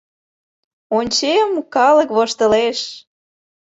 Ончем— 0.97 1.49
калык 1.75 2.09
воштылеш. 2.17 2.79